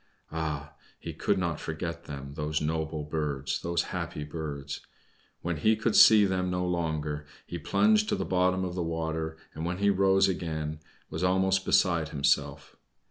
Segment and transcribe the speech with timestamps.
[0.31, 0.73] Ah!
[0.99, 4.81] he could not forget them, those noble birds, those happy birds!
[5.43, 9.37] When he could see them no longer he plunged to the bottom of the water,
[9.53, 10.79] and when he rose again
[11.11, 12.75] was almost beside himself.